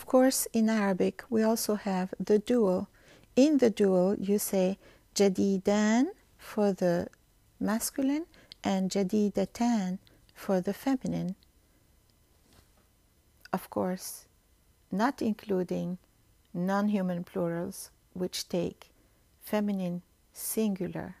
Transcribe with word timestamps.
Of 0.00 0.06
course, 0.06 0.48
in 0.54 0.70
Arabic, 0.70 1.24
we 1.28 1.42
also 1.42 1.74
have 1.74 2.14
the 2.18 2.38
dual. 2.38 2.88
In 3.36 3.58
the 3.58 3.68
dual, 3.68 4.14
you 4.14 4.38
say 4.38 4.78
jadidan 5.14 6.06
for 6.38 6.72
the 6.72 7.08
masculine 7.60 8.24
and 8.64 8.90
jadidatan 8.90 9.98
for 10.34 10.62
the 10.62 10.72
feminine. 10.72 11.36
Of 13.52 13.68
course, 13.68 14.24
not 14.90 15.20
including 15.20 15.98
non 16.54 16.88
human 16.88 17.22
plurals 17.22 17.90
which 18.14 18.48
take 18.48 18.88
feminine 19.42 20.00
singular 20.32 21.16